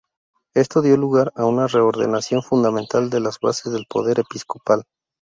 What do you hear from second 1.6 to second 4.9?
reordenación fundamental de las bases del poder episcopal.